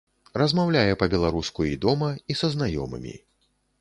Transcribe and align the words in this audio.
Размаўляе 0.41 0.93
па-беларуску 1.01 1.67
і 1.73 1.75
дома, 1.85 2.09
і 2.35 2.39
са 2.41 2.47
знаёмымі. 2.57 3.15